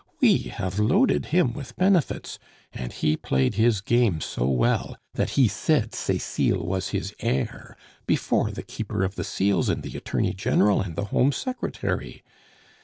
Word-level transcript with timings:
We 0.19 0.39
have 0.57 0.79
loaded 0.79 1.27
him 1.27 1.53
with 1.53 1.75
benefits, 1.75 2.39
and 2.73 2.91
he 2.91 3.15
played 3.15 3.53
his 3.53 3.81
game 3.81 4.19
so 4.19 4.47
well, 4.49 4.97
that 5.13 5.29
he 5.37 5.47
said 5.47 5.93
Cecile 5.93 6.65
was 6.65 6.87
his 6.89 7.13
heir 7.19 7.77
before 8.07 8.49
the 8.49 8.63
Keeper 8.63 9.03
of 9.03 9.13
the 9.13 9.23
Seals 9.23 9.69
and 9.69 9.83
the 9.83 9.95
Attorney 9.95 10.33
General 10.33 10.81
and 10.81 10.95
the 10.95 11.05
Home 11.13 11.31
Secretary!... 11.31 12.23